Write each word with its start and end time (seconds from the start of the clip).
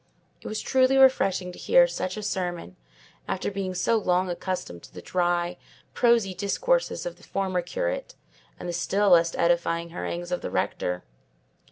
It 0.41 0.47
was 0.47 0.61
truly 0.61 0.97
refreshing 0.97 1.51
to 1.51 1.59
hear 1.59 1.87
such 1.87 2.17
a 2.17 2.23
sermon, 2.23 2.75
after 3.27 3.51
being 3.51 3.75
so 3.75 3.97
long 3.97 4.31
accustomed 4.31 4.81
to 4.81 4.91
the 4.95 4.99
dry, 4.99 5.57
prosy 5.93 6.33
discourses 6.33 7.05
of 7.05 7.17
the 7.17 7.23
former 7.23 7.61
curate, 7.61 8.15
and 8.59 8.67
the 8.67 8.73
still 8.73 9.11
less 9.11 9.35
edifying 9.35 9.91
harangues 9.91 10.31
of 10.31 10.41
the 10.41 10.49
rector. 10.49 11.03